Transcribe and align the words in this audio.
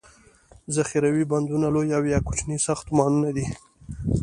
ذخیروي 0.75 1.23
بندونه 1.31 1.67
لوي 1.75 1.89
او 1.97 2.03
یا 2.13 2.19
کوچني 2.27 2.57
ساختمانونه 2.67 3.29
دي. 3.35 3.45